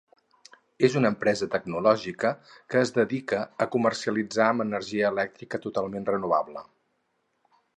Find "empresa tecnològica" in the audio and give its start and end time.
1.13-2.31